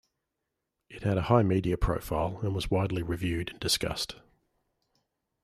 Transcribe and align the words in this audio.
It 0.89 1.03
had 1.03 1.19
a 1.19 1.21
high 1.21 1.43
media 1.43 1.77
profile, 1.77 2.39
and 2.41 2.55
was 2.55 2.71
widely 2.71 3.03
reviewed 3.03 3.51
and 3.51 3.59
discussed. 3.59 4.15